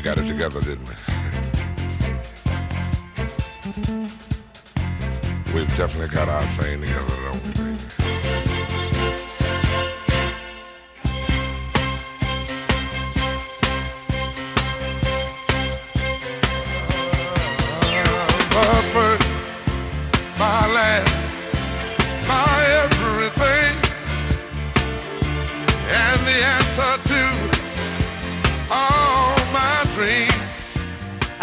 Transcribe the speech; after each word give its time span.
we 0.00 0.04
got 0.04 0.18
it 0.18 0.26
together, 0.26 0.60
didn't 0.62 0.88
we? 0.88 0.94
We've 5.54 5.76
definitely 5.76 6.14
got 6.14 6.28
our 6.30 6.42
thing 6.52 6.80
together, 6.80 7.16
don't 7.24 7.42
we, 7.46 7.52
baby? 7.52 7.99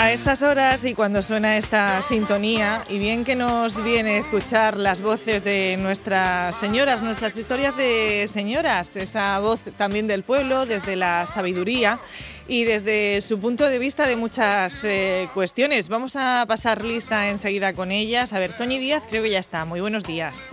A 0.07 0.13
estas 0.13 0.41
horas 0.41 0.85
y 0.85 0.93
cuando 0.95 1.21
suena 1.21 1.57
esta 1.57 2.01
sintonía, 2.01 2.85
y 2.87 2.97
bien 2.97 3.25
que 3.25 3.35
nos 3.35 3.83
viene 3.83 4.19
escuchar 4.19 4.77
las 4.77 5.01
voces 5.01 5.43
de 5.43 5.75
nuestras 5.77 6.55
señoras, 6.55 7.03
nuestras 7.03 7.35
historias 7.35 7.75
de 7.75 8.25
señoras, 8.29 8.95
esa 8.95 9.37
voz 9.39 9.59
también 9.75 10.07
del 10.07 10.23
pueblo, 10.23 10.65
desde 10.65 10.95
la 10.95 11.27
sabiduría 11.27 11.99
y 12.47 12.63
desde 12.63 13.19
su 13.19 13.37
punto 13.41 13.65
de 13.65 13.79
vista 13.79 14.07
de 14.07 14.15
muchas 14.15 14.85
eh, 14.85 15.27
cuestiones. 15.33 15.89
Vamos 15.89 16.15
a 16.15 16.45
pasar 16.47 16.85
lista 16.85 17.29
enseguida 17.29 17.73
con 17.73 17.91
ellas. 17.91 18.31
A 18.31 18.39
ver, 18.39 18.53
Toñi 18.53 18.79
Díaz 18.79 19.03
creo 19.09 19.23
que 19.23 19.31
ya 19.31 19.39
está. 19.39 19.65
Muy 19.65 19.81
buenos 19.81 20.05
días. 20.05 20.47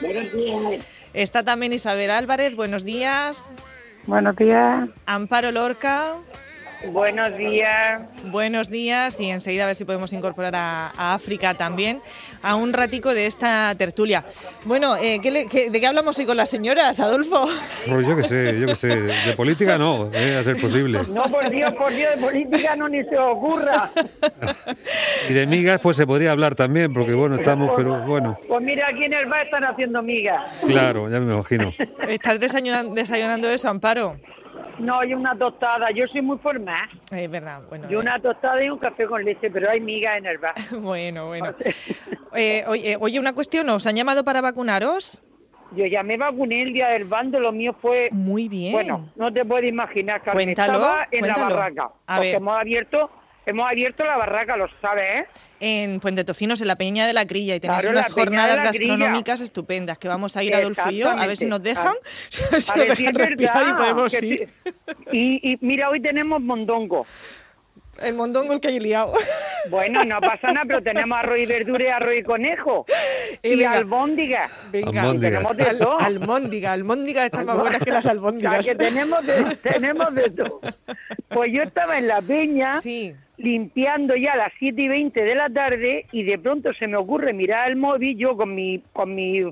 Buenos 0.00 0.32
días. 0.32 0.84
Está 1.14 1.44
también 1.44 1.72
Isabel 1.72 2.10
Álvarez. 2.10 2.56
Buenos 2.56 2.84
días. 2.84 3.48
Buenos 4.06 4.34
días. 4.34 4.88
Amparo 5.06 5.52
Lorca. 5.52 6.16
Buenos 6.86 7.36
días. 7.36 8.02
Buenos 8.26 8.70
días 8.70 9.18
y 9.20 9.30
enseguida 9.30 9.64
a 9.64 9.66
ver 9.66 9.74
si 9.74 9.84
podemos 9.84 10.12
incorporar 10.12 10.54
a, 10.54 10.92
a 10.96 11.14
África 11.14 11.54
también 11.54 12.00
a 12.40 12.54
un 12.54 12.72
ratico 12.72 13.12
de 13.14 13.26
esta 13.26 13.74
tertulia. 13.76 14.24
Bueno, 14.64 14.96
eh, 14.96 15.18
¿qué 15.20 15.30
le- 15.32 15.46
qué- 15.48 15.70
¿de 15.70 15.80
qué 15.80 15.86
hablamos 15.88 16.16
hoy 16.20 16.24
con 16.26 16.36
las 16.36 16.48
señoras, 16.50 17.00
Adolfo? 17.00 17.48
Pues 17.88 18.06
yo 18.06 18.16
qué 18.16 18.22
sé, 18.24 18.60
yo 18.60 18.66
qué 18.68 18.76
sé. 18.76 18.88
De 18.88 19.32
política 19.36 19.76
no, 19.76 20.08
eh, 20.12 20.36
a 20.40 20.44
ser 20.44 20.56
posible. 20.60 21.00
No, 21.08 21.24
por 21.24 21.50
Dios, 21.50 21.72
por 21.74 21.92
Dios, 21.92 22.10
de 22.14 22.16
política 22.22 22.76
no 22.76 22.88
ni 22.88 23.02
se 23.04 23.18
ocurra. 23.18 23.90
Y 25.28 25.32
de 25.32 25.46
migas, 25.48 25.80
pues 25.82 25.96
se 25.96 26.06
podría 26.06 26.30
hablar 26.30 26.54
también, 26.54 26.92
porque 26.92 27.12
bueno, 27.14 27.34
estamos, 27.36 27.72
pero 27.76 28.02
bueno, 28.06 28.38
Pues 28.46 28.62
mira, 28.62 28.86
aquí 28.88 29.02
en 29.04 29.14
el 29.14 29.26
bar 29.26 29.44
están 29.46 29.64
haciendo 29.64 30.00
migas. 30.00 30.42
claro, 30.64 31.10
ya 31.10 31.18
me 31.18 31.34
imagino. 31.34 31.72
¿Estás 32.06 32.38
desayunan- 32.38 32.94
desayunando 32.94 33.50
eso, 33.50 33.68
Amparo? 33.68 34.16
No, 34.78 35.04
y 35.04 35.12
una 35.14 35.36
tostada. 35.36 35.90
Yo 35.94 36.06
soy 36.06 36.22
muy 36.22 36.38
formal. 36.38 36.88
Es 37.10 37.30
verdad, 37.30 37.62
bueno. 37.68 37.86
Y 37.90 37.94
una 37.96 38.18
tostada 38.20 38.64
y 38.64 38.68
un 38.70 38.78
café 38.78 39.06
con 39.06 39.24
leche, 39.24 39.50
pero 39.50 39.70
hay 39.70 39.80
migas 39.80 40.18
en 40.18 40.26
el 40.26 40.38
bar. 40.38 40.54
eh, 40.56 40.76
bueno, 40.80 41.26
bueno. 41.28 41.54
Eh, 42.34 42.62
oye, 42.68 42.96
oye, 43.00 43.18
una 43.18 43.32
cuestión, 43.32 43.68
¿os 43.70 43.86
han 43.86 43.96
llamado 43.96 44.22
para 44.22 44.42
vacunaros? 44.42 45.22
Yo 45.72 45.86
ya 45.86 46.02
me 46.02 46.18
vacuné 46.18 46.60
el 46.62 46.74
día 46.74 46.88
del 46.88 47.04
bando, 47.04 47.40
lo 47.40 47.52
mío 47.52 47.74
fue... 47.80 48.10
Muy 48.12 48.48
bien. 48.50 48.72
Bueno, 48.72 49.08
no 49.16 49.32
te 49.32 49.44
puedes 49.46 49.68
imaginar, 49.68 50.22
Carmen. 50.22 50.44
Cuéntalo, 50.48 50.74
Estaba 50.78 51.08
en 51.10 51.20
cuéntalo. 51.20 51.48
la 51.48 51.54
barraca. 51.56 51.90
A 52.06 52.16
porque 52.16 52.28
ver. 52.28 52.36
hemos 52.36 52.60
abierto, 52.60 53.10
hemos 53.50 53.70
abierto 53.70 54.04
la 54.04 54.16
barraca, 54.16 54.56
lo 54.56 54.66
sabes, 54.80 55.04
¿eh? 55.20 55.26
En 55.60 56.00
Puente 56.00 56.24
Tocinos, 56.24 56.60
en 56.60 56.68
la 56.68 56.76
Peña 56.76 57.06
de 57.06 57.12
la 57.12 57.26
Crilla, 57.26 57.54
y 57.56 57.60
tenéis 57.60 57.80
Claro, 57.80 57.98
unas 57.98 58.12
jornadas 58.12 58.62
gastronómicas 58.62 59.40
estupendas, 59.40 59.98
que 59.98 60.08
vamos 60.08 60.36
a 60.36 60.42
ir 60.44 60.54
Adolfo 60.54 60.90
y 60.90 60.98
yo, 60.98 61.10
a 61.10 61.26
ver 61.26 61.36
si 61.36 61.46
nos 61.46 61.62
dejan, 61.62 61.94
si 62.28 62.42
A 62.42 62.48
ver 62.50 62.96
si 62.96 63.04
dejan 63.06 63.20
es 63.20 63.28
respirar 63.28 63.68
y 63.68 63.72
podemos 63.74 64.22
ir. 64.22 64.48
Y, 65.12 65.52
y 65.52 65.58
mira, 65.60 65.90
hoy 65.90 66.00
tenemos 66.00 66.40
mondongo. 66.40 67.06
El 68.00 68.14
mondongo 68.14 68.52
el 68.52 68.60
que 68.60 68.68
hay 68.68 68.78
liado. 68.78 69.12
Bueno, 69.70 70.04
no 70.04 70.20
pasa 70.20 70.52
nada, 70.52 70.62
pero 70.68 70.80
tenemos 70.80 71.18
arroz 71.18 71.40
y 71.40 71.46
verdura 71.46 71.84
y 71.84 71.88
arroz 71.88 72.14
y 72.16 72.22
conejo. 72.22 72.86
Eh, 73.42 73.50
Y 73.54 73.56
venga. 73.56 73.72
albóndiga. 73.72 74.48
Venga, 74.70 75.02
Albóndiga. 75.02 75.30
Tenemos 75.38 75.56
de 75.56 75.64
todo. 75.74 75.98
almóndiga, 75.98 76.72
almóndiga 76.72 77.24
están 77.26 77.46
más 77.46 77.58
buenas 77.58 77.82
que 77.82 77.90
las 77.90 77.98
O 77.98 78.02
sea, 78.02 78.10
albóndigas. 78.12 78.64
que 78.66 78.74
tenemos 78.76 79.26
de, 79.26 79.56
tenemos 79.56 80.14
de 80.14 80.30
todo. 80.30 80.60
Pues 81.28 81.52
yo 81.52 81.62
estaba 81.64 81.98
en 81.98 82.06
la 82.08 82.22
peña 82.22 82.80
Sí, 82.80 83.14
limpiando 83.38 84.14
ya 84.16 84.32
a 84.32 84.36
las 84.36 84.52
7 84.58 84.80
y 84.82 84.88
20 84.88 85.22
de 85.22 85.34
la 85.34 85.48
tarde 85.48 86.06
y 86.12 86.22
de 86.24 86.38
pronto 86.38 86.72
se 86.74 86.86
me 86.88 86.96
ocurre 86.96 87.32
mirar 87.32 87.68
el 87.70 87.76
móvil, 87.76 88.16
yo 88.16 88.36
con 88.36 88.54
mi, 88.54 88.82
con 88.92 89.14
mi 89.14 89.42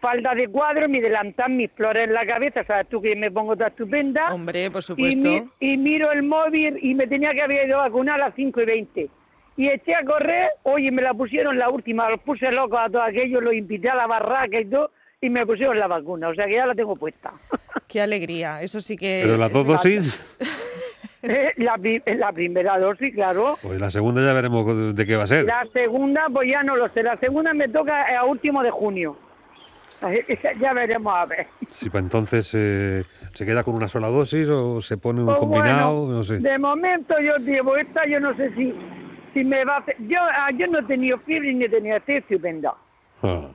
falda 0.00 0.34
de 0.34 0.48
cuadro, 0.48 0.88
mi 0.88 1.00
delantal, 1.00 1.50
mis 1.52 1.70
flores 1.72 2.04
en 2.06 2.12
la 2.14 2.24
cabeza, 2.26 2.62
sabes 2.64 2.88
tú 2.88 3.00
que 3.00 3.16
me 3.16 3.30
pongo 3.30 3.54
toda 3.56 3.68
estupenda. 3.68 4.32
hombre, 4.32 4.70
por 4.70 4.80
y, 4.80 4.82
supuesto. 4.82 5.28
mi- 5.28 5.44
y 5.60 5.76
miro 5.78 6.12
el 6.12 6.22
móvil 6.22 6.78
y 6.82 6.94
me 6.94 7.06
tenía 7.06 7.30
que 7.30 7.42
haber 7.42 7.66
ido 7.66 7.78
a 7.80 7.88
vacunar 7.88 8.16
a 8.20 8.26
las 8.26 8.34
5 8.34 8.60
y 8.62 8.64
20. 8.66 9.08
Y 9.56 9.68
eché 9.68 9.94
a 9.94 10.04
correr, 10.04 10.48
oye, 10.62 10.90
me 10.90 11.02
la 11.02 11.12
pusieron 11.12 11.58
la 11.58 11.68
última, 11.70 12.08
los 12.08 12.20
puse 12.20 12.50
locos 12.52 12.78
a 12.82 12.88
todos 12.88 13.04
aquellos, 13.08 13.42
los 13.42 13.52
invité 13.54 13.88
a 13.90 13.94
la 13.94 14.06
barraca 14.06 14.60
y 14.60 14.64
todo, 14.64 14.90
y 15.20 15.28
me 15.30 15.44
pusieron 15.46 15.78
la 15.78 15.86
vacuna, 15.86 16.28
o 16.28 16.34
sea 16.34 16.46
que 16.46 16.54
ya 16.54 16.66
la 16.66 16.74
tengo 16.74 16.96
puesta. 16.96 17.32
Qué 17.86 18.00
alegría, 18.00 18.62
eso 18.62 18.80
sí 18.80 18.96
que... 18.96 19.20
Pero 19.22 19.36
las 19.36 19.52
dos 19.52 19.66
dosis, 19.66 20.38
Eh, 21.22 21.52
la, 21.58 21.78
pri- 21.78 22.02
la 22.16 22.32
primera 22.32 22.78
dosis, 22.78 23.14
claro. 23.14 23.56
pues 23.62 23.80
la 23.80 23.90
segunda 23.90 24.22
ya 24.24 24.32
veremos 24.32 24.94
de 24.96 25.06
qué 25.06 25.16
va 25.16 25.22
a 25.22 25.26
ser. 25.28 25.44
La 25.44 25.64
segunda, 25.72 26.26
pues 26.32 26.50
ya 26.50 26.62
no 26.64 26.74
lo 26.76 26.88
sé. 26.88 27.02
La 27.02 27.16
segunda 27.16 27.54
me 27.54 27.68
toca 27.68 28.06
a 28.18 28.24
último 28.24 28.62
de 28.62 28.70
junio. 28.70 29.16
Ya 30.60 30.72
veremos 30.72 31.14
a 31.14 31.26
ver. 31.26 31.46
Si 31.70 31.88
para 31.88 32.02
entonces 32.02 32.50
eh, 32.54 33.04
se 33.34 33.46
queda 33.46 33.62
con 33.62 33.74
una 33.76 33.86
sola 33.86 34.08
dosis 34.08 34.48
o 34.48 34.80
se 34.80 34.96
pone 34.96 35.20
un 35.20 35.26
Pues 35.26 35.38
combinado, 35.38 36.00
bueno, 36.06 36.18
no 36.18 36.24
sé. 36.24 36.38
De 36.38 36.58
momento 36.58 37.14
yo 37.20 37.36
llevo 37.36 37.76
esta, 37.76 38.04
yo 38.08 38.18
no 38.18 38.34
sé 38.36 38.52
si, 38.54 38.74
si 39.32 39.44
me 39.44 39.64
va 39.64 39.76
a 39.76 39.78
hacer. 39.78 39.94
Yo, 40.00 40.18
ah, 40.20 40.48
yo 40.58 40.66
no 40.66 40.80
he 40.80 40.82
tenido 40.82 41.18
fiebre 41.18 41.54
ni 41.54 41.66
he 41.66 41.68
tenido 41.68 41.96
estupenda. 42.04 42.74
Ah. 43.22 43.46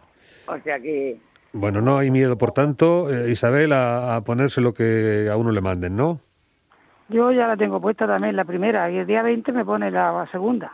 O 0.47 0.57
sea 0.63 0.79
que. 0.79 1.17
Bueno, 1.51 1.81
no 1.81 1.97
hay 1.97 2.11
miedo, 2.11 2.37
por 2.37 2.51
tanto, 2.51 3.11
eh, 3.13 3.29
Isabel, 3.31 3.73
a, 3.73 4.15
a 4.15 4.21
ponerse 4.23 4.61
lo 4.61 4.73
que 4.73 5.27
a 5.29 5.35
uno 5.35 5.51
le 5.51 5.59
manden, 5.59 5.97
¿no? 5.97 6.21
Yo 7.09 7.31
ya 7.31 7.47
la 7.47 7.55
tengo 7.57 7.79
puesta 7.79 8.05
también, 8.05 8.35
la 8.35 8.43
primera, 8.45 8.89
y 8.91 8.97
el 8.97 9.07
día 9.07 9.23
20 9.23 9.51
me 9.53 9.63
pone 9.63 9.89
la 9.91 10.27
segunda. 10.31 10.71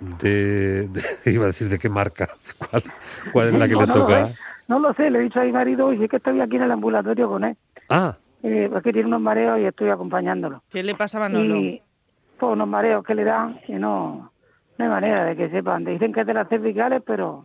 De, 0.00 0.88
de- 0.88 1.02
iba 1.30 1.44
a 1.44 1.48
decir 1.48 1.68
de 1.68 1.78
qué 1.78 1.88
marca, 1.88 2.28
cuál, 2.58 2.82
cuál 3.32 3.48
es 3.48 3.54
la 3.54 3.68
que 3.68 3.74
no, 3.74 3.80
le 3.82 3.86
no 3.86 3.94
lo 3.94 4.00
toca. 4.06 4.26
sé, 4.26 4.34
no 4.68 4.78
lo 4.78 4.94
sé, 4.94 5.10
le 5.10 5.18
he 5.18 5.22
dicho 5.22 5.40
a 5.40 5.44
mi 5.44 5.52
marido, 5.52 5.86
oye, 5.86 6.04
es 6.04 6.10
que 6.10 6.16
estoy 6.16 6.40
aquí 6.40 6.56
en 6.56 6.62
el 6.62 6.70
ambulatorio 6.72 7.28
con 7.28 7.44
él, 7.44 7.56
Ah, 7.88 8.16
eh, 8.42 8.68
porque 8.72 8.92
tiene 8.92 9.08
unos 9.08 9.20
mareos 9.20 9.58
y 9.60 9.66
estoy 9.66 9.90
acompañándolo. 9.90 10.62
¿Qué 10.70 10.82
le 10.82 10.94
pasa 10.94 11.18
a 11.18 11.20
Manolo? 11.28 11.56
Y 11.56 11.82
pues 12.38 12.52
unos 12.52 12.68
mareos 12.68 13.04
que 13.04 13.14
le 13.14 13.24
dan 13.24 13.60
y 13.68 13.72
no, 13.74 14.32
no 14.78 14.84
hay 14.84 14.90
manera 14.90 15.24
de 15.26 15.36
que 15.36 15.50
sepan. 15.50 15.84
Dicen 15.84 16.12
que 16.12 16.22
es 16.22 16.26
de 16.26 16.34
las 16.34 16.48
cervicales, 16.48 17.02
pero 17.06 17.44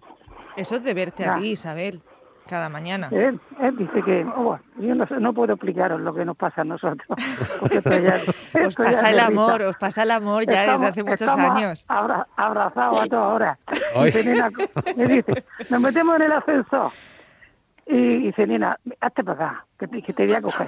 Eso 0.56 0.76
es 0.76 0.84
de 0.84 0.94
verte 0.94 1.26
a 1.26 1.34
Ah. 1.36 1.40
ti, 1.40 1.52
Isabel, 1.52 2.02
cada 2.48 2.70
mañana. 2.70 3.10
él, 3.12 3.40
él 3.60 3.78
dice 3.78 4.02
que, 4.04 4.26
oh, 4.36 4.58
yo 4.78 4.96
no, 4.96 5.06
sé- 5.08 5.20
no 5.20 5.34
puedo 5.34 5.54
explicaros 5.54 6.00
lo 6.02 6.14
que 6.14 6.26
nos 6.26 6.38
pasa 6.38 6.62
a 6.62 6.64
nosotros. 6.64 7.08
porque 7.60 7.78
esto 7.78 7.98
ya- 8.00 8.20
Os 8.68 8.76
pasa 8.76 9.10
el 9.10 9.20
amor, 9.20 9.62
os 9.64 9.78
pasa 9.78 10.04
el 10.04 10.12
amor 10.12 10.46
ya 10.46 10.72
desde 10.72 10.86
hace 10.88 11.04
muchos 11.04 11.30
años. 11.36 11.86
abra- 11.88 12.28
abrazados 12.36 13.04
a 13.04 13.08
todas 13.08 13.34
horas. 13.36 13.58
Me 14.96 15.06
dice, 15.06 15.44
nos 15.70 15.82
metemos 15.82 16.16
en 16.18 16.22
el 16.24 16.32
ascensor. 16.32 16.92
Y 17.88 18.18
dice, 18.28 18.48
nena, 18.48 18.80
hazte 19.00 19.24
para 19.24 19.46
acá, 19.50 19.66
que 19.78 19.88
te, 19.88 20.02
que 20.02 20.14
te 20.14 20.26
voy 20.26 20.34
a 20.34 20.42
coger. 20.42 20.68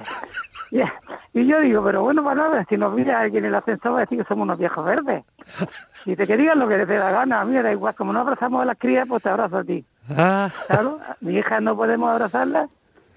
Ya. 0.70 0.92
Y 1.32 1.46
yo 1.46 1.60
digo, 1.60 1.82
pero 1.82 2.02
bueno, 2.02 2.22
para 2.22 2.42
nada, 2.48 2.66
si 2.68 2.76
nos 2.76 2.92
mira 2.94 3.20
alguien 3.20 3.44
en 3.44 3.48
el 3.50 3.54
ascensor 3.54 3.92
va 3.94 3.98
a 3.98 4.00
decir 4.00 4.18
que 4.18 4.24
somos 4.24 4.42
unos 4.44 4.58
viejos 4.58 4.84
verdes. 4.84 5.24
Dice, 6.04 6.26
que 6.26 6.36
digan 6.36 6.58
lo 6.58 6.68
que 6.68 6.76
te 6.84 6.96
da 6.98 7.10
gana, 7.10 7.40
a 7.40 7.44
mí 7.44 7.52
me 7.52 7.62
da 7.62 7.72
igual, 7.72 7.94
como 7.94 8.12
no 8.12 8.20
abrazamos 8.20 8.60
a 8.62 8.64
las 8.66 8.78
crías, 8.78 9.06
pues 9.08 9.22
te 9.22 9.28
abrazo 9.30 9.58
a 9.58 9.64
ti. 9.64 9.84
ah, 10.16 10.50
Claro, 10.66 10.98
mi 11.20 11.32
hija 11.34 11.60
no 11.60 11.74
podemos 11.76 12.10
abrazarla, 12.10 12.68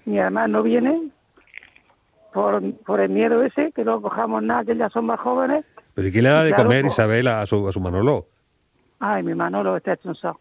ni 0.06 0.18
además 0.18 0.48
no 0.48 0.62
viene 0.62 1.10
por, 2.32 2.62
por 2.86 3.00
el 3.00 3.10
miedo 3.10 3.42
ese, 3.42 3.72
que 3.72 3.84
no 3.84 4.00
cojamos 4.00 4.42
nada, 4.42 4.64
que 4.64 4.72
ellas 4.72 4.92
son 4.92 5.06
más 5.06 5.20
jóvenes. 5.20 5.64
pero 5.94 6.08
¿y 6.08 6.12
qué 6.12 6.22
le 6.22 6.30
da 6.30 6.42
de 6.44 6.50
Claro, 6.50 6.64
comer 6.64 6.82
pues. 6.82 6.94
Isabel 6.94 7.28
a 7.28 7.44
su, 7.46 7.68
a 7.68 7.72
su 7.72 7.80
Manolo? 7.80 8.26
Ay, 9.00 9.22
mi 9.22 9.34
Manolo 9.34 9.76
está 9.76 9.92
hecho 9.94 10.08
un 10.08 10.14
so. 10.14 10.38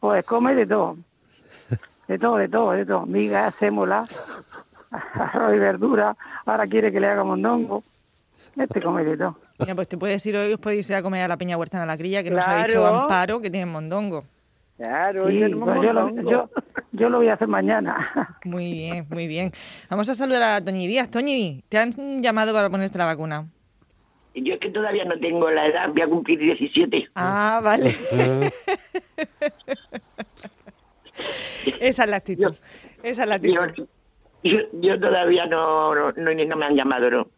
Pues 0.00 0.24
come 0.26 0.54
de 0.54 0.66
todo. 0.66 0.96
De 2.08 2.18
todo, 2.18 2.36
de 2.36 2.48
todo, 2.48 2.72
de 2.72 2.84
todo. 2.84 3.06
Migas, 3.06 3.54
sémola, 3.54 4.04
arroz 5.14 5.54
y 5.54 5.58
verdura. 5.58 6.16
Ahora 6.46 6.66
quiere 6.66 6.90
que 6.92 7.00
le 7.00 7.06
haga 7.08 7.24
mondongo. 7.24 7.82
Este 8.56 8.80
come 8.80 9.02
de 9.04 9.16
todo. 9.16 9.36
Mira, 9.58 9.74
pues 9.74 9.88
te 9.88 9.98
puedes 9.98 10.24
ir 10.26 10.36
hoy, 10.36 10.52
os 10.52 10.60
podéis 10.60 10.88
ir 10.88 10.96
a 10.96 11.02
comer 11.02 11.22
a 11.22 11.28
la 11.28 11.36
Peña 11.36 11.56
Huerta 11.56 11.80
en 11.82 11.88
la 11.88 11.96
Crilla, 11.96 12.22
que 12.22 12.30
nos 12.30 12.46
ha 12.46 12.64
dicho 12.64 12.80
Claro. 12.80 13.00
Amparo 13.00 13.40
que 13.40 13.50
tienen 13.50 13.68
mondongo. 13.68 14.24
Claro, 14.76 15.28
Sí, 15.28 15.38
tenemos 15.40 15.68
pues 15.68 15.82
yo, 15.82 15.92
lo, 15.92 16.30
yo, 16.30 16.50
yo 16.92 17.08
lo 17.08 17.18
voy 17.18 17.28
a 17.28 17.34
hacer 17.34 17.48
mañana. 17.48 18.36
Muy 18.44 18.72
bien, 18.72 19.06
muy 19.08 19.26
bien. 19.28 19.52
Vamos 19.88 20.08
a 20.08 20.14
saludar 20.14 20.42
a 20.42 20.64
Toñi 20.64 20.86
Díaz. 20.88 21.08
Toñi, 21.10 21.62
¿te 21.68 21.78
han 21.78 22.22
llamado 22.22 22.52
para 22.52 22.68
ponerte 22.70 22.98
la 22.98 23.06
vacuna? 23.06 23.46
Yo 24.34 24.54
es 24.54 24.60
que 24.60 24.70
todavía 24.70 25.04
no 25.04 25.16
tengo 25.20 25.48
la 25.50 25.66
edad, 25.66 25.88
voy 25.90 26.02
a 26.02 26.08
cumplir 26.08 26.38
17. 26.40 27.08
Ah, 27.14 27.60
vale. 27.62 27.94
Esa 31.80 32.04
es 32.04 32.10
la 32.10 32.16
actitud. 32.16 32.54
Esa 33.02 33.22
es 33.22 33.28
la 33.28 33.36
Yo, 33.38 33.62
actitud. 33.62 33.88
Yo, 34.44 34.58
yo 34.74 35.00
todavía 35.00 35.46
no, 35.46 35.94
no, 35.94 36.12
no, 36.12 36.34
no 36.34 36.56
me 36.56 36.66
han 36.66 36.76
llamado, 36.76 37.10
¿no? 37.10 37.28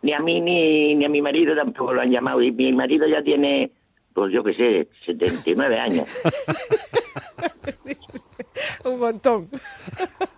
ni 0.00 0.12
a 0.12 0.20
mí 0.20 0.40
ni, 0.40 0.94
ni 0.94 1.04
a 1.04 1.08
mi 1.08 1.20
marido 1.20 1.56
tampoco 1.56 1.92
lo 1.92 2.00
han 2.02 2.10
llamado. 2.12 2.40
Y 2.42 2.52
mi 2.52 2.72
marido 2.72 3.06
ya 3.08 3.20
tiene, 3.22 3.72
pues 4.14 4.32
yo 4.32 4.44
qué 4.44 4.54
sé, 4.54 4.88
79 5.06 5.76
años. 5.78 6.06
Un 8.84 8.98
montón. 8.98 9.48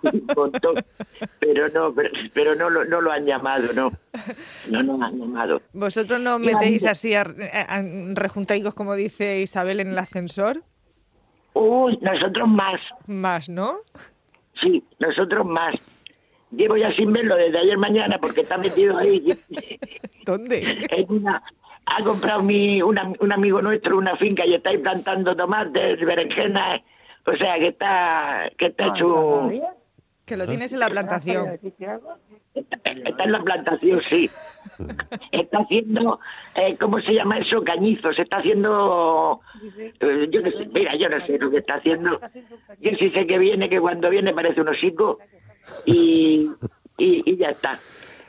Un 0.03 0.27
montón. 0.37 0.75
Pero 1.41 1.69
no, 1.75 1.93
pero, 1.95 2.11
pero 2.35 2.55
no, 2.55 2.71
lo, 2.71 2.85
no 2.85 3.01
lo 3.01 3.11
han 3.13 3.25
llamado, 3.25 3.73
no. 3.75 3.91
No 4.71 4.83
nos 4.83 5.03
han 5.03 5.19
llamado. 5.19 5.63
¿Vosotros 5.73 6.21
no 6.21 6.39
metéis 6.39 6.85
así, 6.87 7.15
a, 7.15 7.23
a- 7.23 8.73
como 8.75 8.95
dice 8.95 9.41
Isabel, 9.41 9.81
en 9.81 9.91
el 9.91 9.99
ascensor? 9.99 10.63
Uy, 11.53 11.99
nosotros 12.01 12.49
más. 12.49 12.81
Más, 13.07 13.49
¿no? 13.49 13.79
Sí, 14.61 14.83
nosotros 14.99 15.47
más. 15.47 15.75
Llevo 16.53 16.77
ya 16.77 16.93
sin 16.95 17.13
verlo 17.13 17.37
desde 17.37 17.59
ayer 17.59 17.79
mañana 17.79 18.19
porque 18.19 18.41
está 18.43 18.59
metido 18.59 18.97
ahí. 18.99 19.23
¿Dónde? 20.25 20.87
en 20.91 21.07
una, 21.13 21.43
ha 21.87 22.03
comprado 22.05 22.43
mi, 22.43 22.83
una- 22.83 23.13
un 23.21 23.33
amigo 23.33 23.63
nuestro 23.63 23.97
una 23.99 24.17
finca 24.17 24.45
y 24.47 24.55
está 24.55 24.71
ahí 24.71 24.79
plantando 24.79 25.35
tomates, 25.37 26.01
berenjenas. 26.01 26.83
O 27.27 27.37
sea, 27.37 27.59
que 27.59 27.69
está, 27.69 28.51
que 28.59 28.67
está 28.67 28.87
hecho... 28.89 29.51
Que 30.25 30.37
lo 30.37 30.47
tienes 30.47 30.73
en 30.73 30.79
la 30.81 30.89
plantación. 30.89 31.59
Está 32.55 33.25
en 33.25 33.33
la 33.33 33.43
plantación, 33.43 34.01
sí. 34.09 34.31
Está 35.33 35.59
haciendo, 35.59 36.21
eh, 36.55 36.77
¿cómo 36.79 37.01
se 37.01 37.13
llama 37.15 37.39
eso? 37.39 37.63
Cañizos. 37.65 38.17
Está 38.19 38.37
haciendo, 38.39 39.41
eh, 40.01 40.29
yo 40.31 40.41
no 40.41 40.51
sé, 40.53 40.67
mira, 40.73 40.95
yo 40.97 41.09
no 41.09 41.27
sé 41.27 41.37
lo 41.39 41.51
que 41.51 41.59
está 41.59 41.75
haciendo. 41.75 42.21
Yo 42.81 42.91
sí 42.99 43.11
sé 43.11 43.27
que 43.27 43.39
viene, 43.39 43.69
que 43.69 43.81
cuando 43.81 44.09
viene 44.09 44.33
parece 44.33 44.61
un 44.61 44.69
hocico 44.69 45.19
y, 45.85 46.49
y, 46.99 47.23
y 47.31 47.37
ya 47.37 47.49
está. 47.49 47.79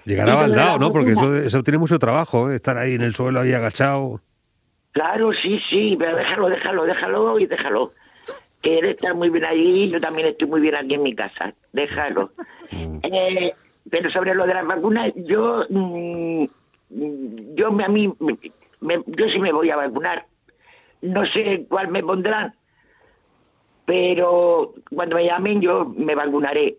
Llegará 0.05 0.35
baldado, 0.35 0.79
¿no? 0.79 0.91
Porque 0.91 1.11
eso, 1.11 1.35
eso 1.35 1.63
tiene 1.63 1.77
mucho 1.77 1.99
trabajo, 1.99 2.49
¿eh? 2.51 2.55
estar 2.55 2.77
ahí 2.77 2.93
en 2.95 3.01
el 3.01 3.13
suelo, 3.13 3.39
ahí 3.41 3.53
agachado. 3.53 4.19
Claro, 4.93 5.31
sí, 5.33 5.59
sí, 5.69 5.95
pero 5.97 6.17
déjalo, 6.17 6.49
déjalo, 6.49 6.85
déjalo 6.85 7.39
y 7.39 7.45
déjalo. 7.45 7.93
Que 8.61 8.79
él 8.79 8.85
está 8.85 9.13
muy 9.13 9.29
bien 9.29 9.45
allí, 9.45 9.89
yo 9.89 9.99
también 10.01 10.27
estoy 10.27 10.47
muy 10.47 10.61
bien 10.61 10.75
aquí 10.75 10.95
en 10.95 11.03
mi 11.03 11.15
casa. 11.15 11.53
Déjalo. 11.73 12.31
Eh, 12.71 13.53
pero 13.89 14.11
sobre 14.11 14.35
lo 14.35 14.45
de 14.45 14.53
las 14.53 14.65
vacunas, 14.65 15.11
yo, 15.15 15.65
mm, 15.69 16.43
mm, 16.89 17.55
yo 17.55 17.71
me, 17.71 17.85
a 17.85 17.87
mí, 17.87 18.11
me- 18.81 19.03
yo 19.05 19.25
sí 19.31 19.39
me 19.39 19.51
voy 19.51 19.69
a 19.69 19.75
vacunar. 19.77 20.25
No 21.01 21.25
sé 21.27 21.65
cuál 21.69 21.87
me 21.89 22.03
pondrán, 22.03 22.53
pero 23.85 24.73
cuando 24.93 25.15
me 25.15 25.25
llamen 25.25 25.61
yo 25.61 25.85
me 25.97 26.15
vacunaré. 26.15 26.77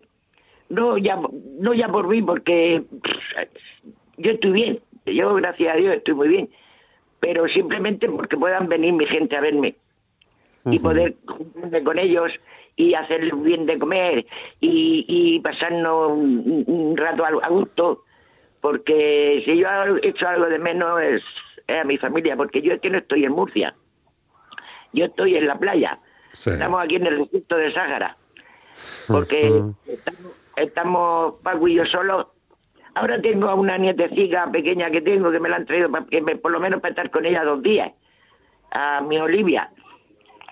No 0.69 0.97
ya, 0.97 1.19
no 1.59 1.73
ya 1.73 1.87
por 1.87 2.07
mí, 2.07 2.21
porque 2.21 2.83
pff, 3.01 3.47
yo 4.17 4.31
estoy 4.31 4.51
bien. 4.51 4.79
Yo, 5.05 5.33
gracias 5.35 5.73
a 5.73 5.77
Dios, 5.77 5.95
estoy 5.95 6.13
muy 6.13 6.27
bien 6.29 6.49
pero 7.23 7.47
simplemente 7.47 8.09
porque 8.09 8.35
puedan 8.35 8.67
venir 8.67 8.91
mi 8.91 9.05
gente 9.05 9.37
a 9.37 9.39
verme 9.39 9.75
y 10.65 10.77
poder 10.77 11.15
juntarme 11.25 11.81
con 11.81 11.97
ellos 11.97 12.29
y 12.75 12.95
hacerles 12.95 13.41
bien 13.41 13.65
de 13.65 13.79
comer 13.79 14.25
y, 14.59 15.05
y 15.07 15.39
pasarnos 15.39 16.11
un, 16.11 16.65
un 16.67 16.97
rato 16.97 17.23
a, 17.25 17.47
gusto, 17.47 18.03
porque 18.59 19.41
si 19.45 19.57
yo 19.57 19.69
he 19.69 20.05
hecho 20.09 20.27
algo 20.27 20.47
de 20.47 20.59
menos 20.59 21.01
es, 21.01 21.23
es 21.65 21.79
a 21.79 21.85
mi 21.85 21.97
familia, 21.97 22.35
porque 22.35 22.61
yo 22.61 22.73
es 22.73 22.81
que 22.81 22.89
no 22.89 22.97
estoy 22.97 23.23
en 23.23 23.31
Murcia, 23.31 23.73
yo 24.91 25.05
estoy 25.05 25.37
en 25.37 25.47
la 25.47 25.57
playa, 25.57 25.99
Sí. 26.33 26.49
estamos 26.49 26.83
aquí 26.83 26.95
en 26.95 27.07
el 27.07 27.19
desierto 27.19 27.55
de 27.55 27.71
Sáhara, 27.71 28.17
porque 29.07 29.61
estamos, 29.87 30.33
estamos 30.55 31.35
Paco 31.43 31.67
y 31.67 31.75
yo 31.75 31.85
solos 31.85 32.27
Ahora 32.95 33.19
tengo 33.21 33.47
a 33.47 33.55
una 33.55 33.77
nietecita 33.77 34.51
pequeña 34.51 34.91
que 34.91 35.01
tengo 35.01 35.31
que 35.31 35.39
me 35.39 35.49
la 35.49 35.55
han 35.57 35.65
traído 35.65 35.89
para 35.89 36.05
que 36.05 36.21
me, 36.21 36.35
por 36.35 36.51
lo 36.51 36.59
menos 36.59 36.79
para 36.79 36.91
estar 36.91 37.09
con 37.09 37.25
ella 37.25 37.43
dos 37.43 37.63
días, 37.63 37.91
a 38.71 39.01
mi 39.01 39.17
Olivia. 39.17 39.71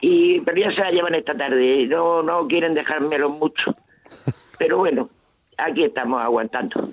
Y 0.01 0.41
pero 0.41 0.57
ya 0.57 0.71
se 0.71 0.81
la 0.81 0.91
llevan 0.91 1.13
esta 1.13 1.35
tarde, 1.35 1.85
no 1.87 2.23
no 2.23 2.47
quieren 2.47 2.73
dejármelo 2.73 3.29
mucho. 3.29 3.75
Pero 4.57 4.79
bueno, 4.79 5.09
aquí 5.57 5.83
estamos 5.83 6.19
aguantando. 6.21 6.89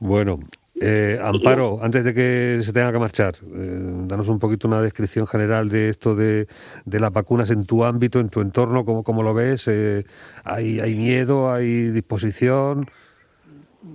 Bueno, 0.00 0.40
eh, 0.80 1.18
Amparo, 1.22 1.78
antes 1.82 2.04
de 2.04 2.14
que 2.14 2.60
se 2.62 2.72
tenga 2.72 2.90
que 2.90 2.98
marchar, 2.98 3.34
eh, 3.54 3.80
danos 4.06 4.28
un 4.28 4.38
poquito 4.38 4.66
una 4.66 4.80
descripción 4.80 5.26
general 5.26 5.68
de 5.68 5.90
esto 5.90 6.14
de, 6.14 6.46
de 6.86 7.00
las 7.00 7.12
vacunas 7.12 7.50
en 7.50 7.66
tu 7.66 7.84
ámbito, 7.84 8.18
en 8.18 8.30
tu 8.30 8.40
entorno, 8.40 8.84
cómo, 8.84 9.02
cómo 9.04 9.22
lo 9.22 9.34
ves. 9.34 9.68
Eh, 9.68 10.04
¿hay, 10.44 10.80
¿Hay 10.80 10.94
miedo? 10.94 11.52
¿Hay 11.52 11.90
disposición? 11.90 12.90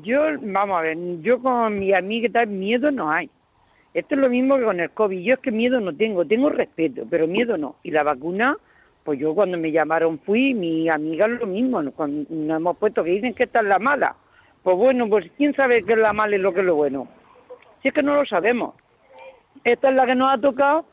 Yo, 0.04 0.22
vamos 0.42 0.78
a 0.78 0.82
ver, 0.82 0.98
yo 1.22 1.42
con 1.42 1.80
mi 1.80 1.94
amiga 1.94 2.30
tal, 2.32 2.48
miedo 2.48 2.92
no 2.92 3.12
hay. 3.12 3.30
Esto 3.96 4.16
es 4.16 4.22
lo 4.22 4.30
mismo 4.30 4.58
que 4.58 4.66
con 4.66 4.80
el 4.80 4.92
COVID. 4.92 5.20
Yo 5.22 5.34
es 5.36 5.40
que 5.40 5.52
miedo 5.52 5.80
no 5.80 5.96
tengo, 5.96 6.26
tengo 6.26 6.50
respeto, 6.50 7.08
pero 7.10 7.28
miedo 7.28 7.58
no. 7.58 7.78
Y 7.82 7.92
la 7.92 8.04
vacuna, 8.04 8.58
pues 9.04 9.18
yo 9.20 9.34
cuando 9.34 9.58
me 9.58 9.72
llamaron 9.72 10.20
fui, 10.20 10.54
mi 10.54 10.90
amiga 10.90 11.28
lo 11.28 11.48
mismo. 11.48 11.82
Nos, 11.82 11.94
nos 11.98 12.58
hemos 12.58 12.78
puesto 12.78 13.04
que 13.04 13.12
dicen 13.12 13.34
que 13.34 13.44
esta 13.44 13.60
es 13.60 13.66
la 13.66 13.80
mala. 13.80 14.16
Pues 14.66 14.78
bueno, 14.78 15.08
pues 15.08 15.32
quién 15.38 15.56
sabe 15.56 15.84
qué 15.84 15.94
es 15.94 16.00
la 16.00 16.12
mala 16.12 16.36
y 16.36 16.40
lo 16.40 16.52
que 16.52 16.62
es 16.62 16.66
lo 16.66 16.74
bueno. 16.74 17.08
Si 17.84 17.90
es 17.90 17.94
que 17.94 18.02
no 18.02 18.16
lo 18.16 18.26
sabemos. 18.26 18.74
Esta 19.64 19.90
es 19.90 19.96
la 19.96 20.08
que 20.08 20.16
nos 20.16 20.34
ha 20.34 20.40
tocado, 20.40 20.88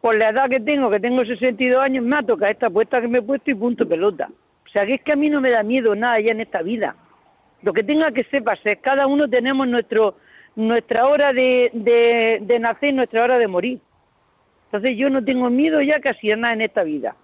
por 0.00 0.16
la 0.16 0.30
edad 0.30 0.48
que 0.48 0.60
tengo, 0.60 0.88
que 0.88 0.98
tengo 0.98 1.22
62 1.22 1.78
años, 1.78 2.02
me 2.06 2.16
ha 2.16 2.22
tocado 2.22 2.50
esta 2.50 2.70
puesta 2.70 3.02
que 3.02 3.08
me 3.08 3.18
he 3.18 3.22
puesto 3.22 3.50
y 3.50 3.54
punto 3.54 3.86
pelota. 3.86 4.30
O 4.64 4.68
sea, 4.70 4.86
que 4.86 4.94
es 4.94 5.02
que 5.02 5.12
a 5.12 5.16
mí 5.16 5.28
no 5.28 5.42
me 5.42 5.50
da 5.50 5.62
miedo 5.62 5.94
nada 5.94 6.16
ya 6.24 6.32
en 6.32 6.40
esta 6.40 6.62
vida. 6.62 6.96
Lo 7.60 7.74
que 7.74 7.84
tenga 7.84 8.12
que 8.12 8.24
sepas 8.24 8.58
es 8.64 8.78
cada 8.80 9.06
uno 9.06 9.28
tenemos 9.28 9.68
nuestro 9.68 10.16
nuestra 10.56 11.06
hora 11.06 11.34
de, 11.34 11.70
de, 11.74 12.38
de 12.40 12.58
nacer 12.60 12.88
y 12.88 12.92
nuestra 12.94 13.24
hora 13.24 13.36
de 13.36 13.46
morir. 13.46 13.78
Entonces 14.72 14.96
yo 14.96 15.10
no 15.10 15.22
tengo 15.22 15.50
miedo 15.50 15.82
ya 15.82 16.00
casi 16.00 16.30
a 16.30 16.36
nada 16.36 16.54
en 16.54 16.62
esta 16.62 16.82
vida. 16.82 17.14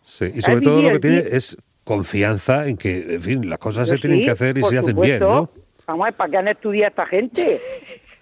Sí. 0.00 0.24
Y 0.34 0.40
sobre 0.40 0.62
todo 0.62 0.80
lo 0.80 0.92
que 0.92 1.00
tiene 1.00 1.18
es 1.18 1.54
confianza 1.88 2.66
en 2.66 2.76
que, 2.76 3.14
en 3.14 3.22
fin, 3.22 3.48
las 3.48 3.58
cosas 3.58 3.88
se 3.88 3.96
tienen 3.96 4.22
que 4.22 4.30
hacer 4.30 4.58
y 4.58 4.62
se 4.62 4.78
hacen 4.78 5.00
bien. 5.00 5.20
¿no? 5.20 5.48
Vamos 5.86 6.02
a 6.02 6.10
ver, 6.10 6.14
¿para 6.14 6.30
qué 6.30 6.36
han 6.36 6.48
estudiado 6.48 6.90
esta 6.90 7.06
gente? 7.06 7.58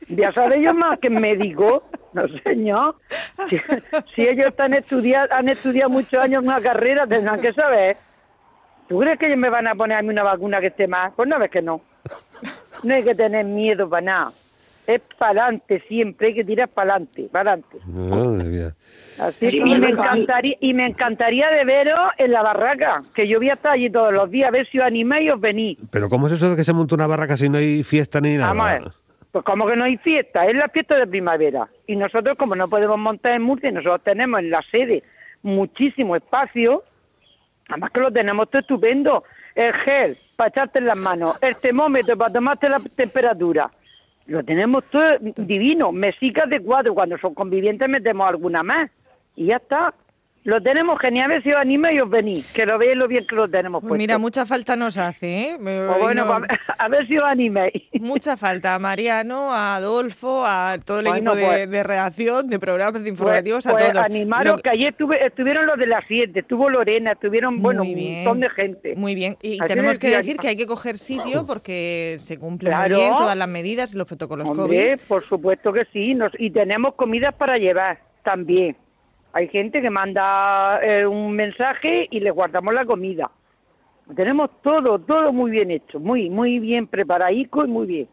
Ya 0.09 0.33
sabe 0.33 0.59
ellos 0.59 0.73
más 0.73 0.99
que 0.99 1.11
médico. 1.11 1.83
No, 2.13 2.23
señor. 2.45 2.95
Si, 3.49 3.59
si 4.15 4.23
ellos 4.23 4.47
están 4.47 4.73
estudiado, 4.73 5.27
han 5.33 5.49
estudiado 5.49 5.91
muchos 5.91 6.23
años 6.23 6.45
una 6.45 6.61
carrera, 6.61 7.09
tendrán 7.09 7.41
que 7.41 7.53
saber. 7.53 7.97
¿Tú 8.89 9.01
crees 9.01 9.19
que 9.19 9.27
ellos 9.27 9.39
me 9.39 9.51
van 9.51 9.67
a 9.67 9.75
poner 9.75 9.99
a 9.99 10.03
mí 10.03 10.11
una 10.11 10.23
vacuna 10.23 10.61
que 10.61 10.69
esté 10.69 10.87
más? 10.87 11.13
Pues 11.17 11.29
no 11.29 11.39
ves 11.41 11.51
que 11.51 11.61
no. 11.61 11.81
No 12.85 12.95
hay 12.95 13.03
que 13.03 13.17
tener 13.17 13.45
miedo 13.47 13.89
para 13.89 14.03
nada. 14.03 14.33
Es 14.87 15.03
para 15.19 15.43
adelante 15.43 15.83
siempre, 15.89 16.29
hay 16.29 16.35
que 16.35 16.45
tirar 16.45 16.69
para 16.69 16.93
adelante, 16.93 17.29
para 17.33 17.53
adelante. 17.53 17.79
Madre 17.87 18.49
mía. 18.49 18.75
Así 19.19 19.51
que 19.51 19.65
me 19.65 19.89
encantaría, 19.89 20.57
y 20.61 20.75
me 20.75 20.87
encantaría 20.87 21.51
de 21.51 21.65
veros 21.65 22.01
en 22.19 22.31
la 22.33 22.43
barraca, 22.43 23.03
que 23.15 23.27
yo 23.27 23.39
voy 23.39 23.51
a 23.51 23.55
estar 23.55 23.73
allí 23.73 23.91
todos 23.91 24.13
los 24.13 24.31
días, 24.31 24.49
a 24.49 24.53
ver 24.53 24.69
si 24.71 24.79
os 24.79 24.87
animáis 24.87 25.27
y 25.27 25.31
os 25.31 25.41
venís. 25.41 25.79
Pero 25.91 26.09
¿cómo 26.09 26.29
es 26.29 26.35
eso 26.35 26.51
de 26.51 26.57
que 26.57 26.65
se 26.65 26.73
monta 26.73 26.95
una 26.95 27.07
barraca 27.07 27.37
si 27.37 27.49
no 27.49 27.59
hay 27.59 27.83
fiesta 27.83 28.21
ni 28.21 28.37
nada? 28.37 28.49
Vamos 28.49 28.67
a 28.67 28.73
ver. 28.73 28.93
Pues 29.33 29.45
como 29.45 29.67
que 29.67 29.77
no 29.77 29.85
hay 29.85 29.97
fiesta, 29.99 30.47
es 30.47 30.55
la 30.55 30.69
fiesta 30.69 30.99
de 30.99 31.07
primavera. 31.07 31.69
Y 31.87 31.97
nosotros, 31.97 32.39
como 32.39 32.55
no 32.55 32.69
podemos 32.69 32.97
montar 32.97 33.33
en 33.33 33.43
Murcia, 33.43 33.71
nosotros 33.71 34.03
tenemos 34.05 34.41
en 34.41 34.51
la 34.51 34.63
sede 34.71 35.03
muchísimo 35.43 36.17
espacio, 36.17 36.85
además 37.69 37.91
que 37.91 38.01
lo 38.01 38.11
tenemos 38.13 38.49
todo 38.51 38.61
estupendo. 38.61 39.25
El 39.55 39.73
gel 39.73 40.17
para 40.37 40.49
echarte 40.49 40.79
en 40.79 40.87
las 40.87 40.99
manos, 40.99 41.43
el 41.43 41.59
termómetro 41.61 42.17
para 42.17 42.33
tomarte 42.33 42.69
la 42.69 42.79
temperatura. 42.95 43.71
Lo 44.27 44.43
tenemos 44.45 44.85
todo 44.91 45.03
divino. 45.21 45.93
Mesicas 45.93 46.49
de 46.51 46.61
cuatro, 46.61 46.95
cuando 46.95 47.17
son 47.19 47.35
convivientes 47.35 47.89
metemos 47.89 48.29
alguna 48.29 48.63
más. 48.63 48.91
Y 49.37 49.47
ya 49.47 49.57
está. 49.57 49.95
Lo 50.47 50.61
tenemos 50.63 50.99
genial, 51.01 51.25
a 51.25 51.35
ver 51.35 51.43
si 51.43 51.51
os 51.51 51.57
anima 51.57 51.93
y 51.93 51.99
os 51.99 52.09
venís, 52.09 52.47
que 52.53 52.65
lo 52.65 52.79
veis 52.79 52.97
lo 52.97 53.09
bien 53.09 53.27
que 53.27 53.35
lo 53.35 53.49
tenemos 53.49 53.81
Pues 53.81 53.89
puesto. 53.89 53.99
mira, 54.01 54.17
mucha 54.17 54.47
falta 54.47 54.77
nos 54.77 54.97
hace, 54.97 55.41
¿eh? 55.51 55.57
Pues 55.61 55.99
bueno, 55.99 56.25
no- 56.25 56.39
pues 56.47 56.59
a 56.79 56.89
ver 56.89 57.05
si 57.09 57.19
os 57.19 57.25
animéis. 57.25 57.83
Mucha 57.95 58.37
falta 58.37 58.77
a 58.77 58.79
Mariano, 58.79 59.53
a 59.53 59.75
Adolfo, 59.75 60.45
a 60.47 60.79
todo 60.85 61.01
el 61.01 61.09
equipo 61.09 61.35
de, 61.35 61.45
pues- 61.45 61.71
de 61.71 61.83
redacción, 61.83 62.49
de 62.49 62.61
programas 62.61 63.03
de 63.03 63.09
informativos, 63.09 63.67
Pues- 63.69 63.85
a 63.85 63.93
todos. 63.93 64.07
animaros, 64.07 64.57
Lo- 64.57 64.63
que 64.63 64.71
ayer 64.71 64.91
estuve- 64.91 65.27
estuvieron 65.27 65.67
los 65.67 65.77
de 65.79 65.87
las 65.89 66.05
siete, 66.07 66.39
estuvo 66.41 66.71
Lorena, 66.71 67.13
estuvieron, 67.13 67.61
bueno, 67.61 67.83
un 67.83 68.15
montón 68.15 68.41
de 68.41 68.51
gente. 68.51 68.95
Muy 68.95 69.17
bien. 69.17 69.37
Y 69.43 69.59
Así 69.61 69.67
tenemos 69.67 69.99
que 69.99 70.11
decir 70.11 70.37
que 70.37 70.47
hay 70.47 70.57
que 70.57 70.67
coger 70.67 70.97
sitio 70.97 71.45
porque 71.45 72.15
se 72.21 72.39
cumplen 72.39 72.71
Claro. 72.73 72.95
muy 72.95 73.03
bien 73.05 73.17
todas 73.17 73.37
las 73.37 73.49
medidas 73.49 73.95
y 73.95 73.99
los 73.99 74.07
protocolos 74.07 74.49
Hombre, 74.49 74.95
COVID. 74.95 75.01
por 75.09 75.25
supuesto 75.25 75.73
que 75.73 75.87
sí, 75.93 76.15
nos, 76.15 76.31
y 76.39 76.51
tenemos 76.53 76.95
comidas 76.95 77.35
para 77.35 77.59
llevar 77.59 77.99
también. 78.23 78.77
Hay 79.37 79.49
gente 79.49 79.83
que 79.83 79.91
manda 79.91 80.81
eh, 80.83 81.07
un 81.07 81.37
mensaje 81.37 82.09
y 82.11 82.21
le 82.21 82.31
guardamos 82.31 82.73
la 82.73 82.87
comida. 82.87 83.31
Tenemos 84.15 84.49
todo, 84.63 84.99
todo 84.99 85.31
muy 85.31 85.51
bien 85.51 85.71
hecho, 85.71 86.01
muy, 86.01 86.31
muy 86.31 86.59
bien 86.59 86.87
preparadico 86.87 87.63
y 87.63 87.69
muy 87.69 87.87
bien. 87.87 88.09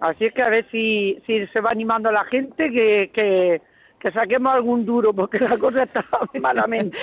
Así 0.00 0.26
es 0.26 0.34
que 0.34 0.42
a 0.42 0.50
ver 0.50 0.66
si, 0.70 1.18
si 1.24 1.46
se 1.46 1.62
va 1.62 1.70
animando 1.70 2.12
la 2.12 2.24
gente 2.24 2.70
que, 2.70 3.10
que, 3.10 3.62
que 4.04 4.12
saquemos 4.12 4.52
algún 4.52 4.84
duro, 4.84 5.14
porque 5.14 5.38
la 5.38 5.56
cosa 5.56 5.84
está 5.84 6.04
malamente. 6.42 6.98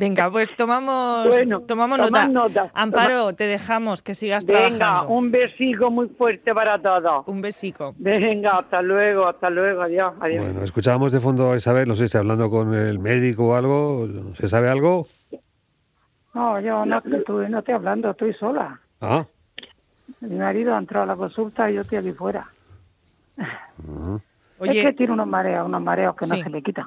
Venga, 0.00 0.30
pues 0.30 0.48
tomamos, 0.56 1.26
Bueno, 1.28 1.60
tomamos 1.60 1.98
nota. 1.98 2.26
nota. 2.26 2.70
Amparo, 2.72 3.34
te 3.34 3.44
dejamos 3.44 4.02
que 4.02 4.14
sigas 4.14 4.46
Venga, 4.46 4.68
trabajando. 4.78 5.12
un 5.12 5.30
besico 5.30 5.90
muy 5.90 6.08
fuerte 6.08 6.54
para 6.54 6.80
todos. 6.80 7.28
Un 7.28 7.42
besico. 7.42 7.94
Venga, 7.98 8.60
hasta 8.60 8.80
luego, 8.80 9.26
hasta 9.28 9.50
luego, 9.50 9.82
adiós, 9.82 10.14
adiós. 10.20 10.42
Bueno, 10.46 10.64
escuchábamos 10.64 11.12
de 11.12 11.20
fondo 11.20 11.52
a 11.52 11.56
Isabel, 11.58 11.86
no 11.86 11.96
sé 11.96 12.08
si 12.08 12.16
hablando 12.16 12.48
con 12.48 12.72
el 12.72 12.98
médico 12.98 13.48
o 13.48 13.54
algo, 13.54 14.08
¿se 14.34 14.48
sabe 14.48 14.70
algo? 14.70 15.06
No, 16.32 16.58
yo 16.60 16.86
no, 16.86 16.98
estoy, 16.98 17.50
no 17.50 17.58
estoy 17.58 17.74
hablando, 17.74 18.10
estoy 18.10 18.32
sola. 18.34 18.80
Ah, 19.02 19.26
Mi 20.20 20.36
marido 20.38 20.74
ha 20.74 20.78
entrado 20.78 21.02
a 21.04 21.06
la 21.08 21.16
consulta 21.16 21.70
y 21.70 21.74
yo 21.74 21.82
estoy 21.82 21.98
aquí 21.98 22.12
fuera. 22.12 22.46
Oye, 24.60 24.80
es 24.80 24.86
que 24.86 24.92
tiene 24.94 25.12
unos 25.12 25.26
mareos, 25.26 25.66
unos 25.66 25.82
mareos 25.82 26.16
que 26.16 26.24
Sí. 26.24 26.36
no 26.36 26.42
se 26.42 26.50
le 26.50 26.62
quitan. 26.62 26.86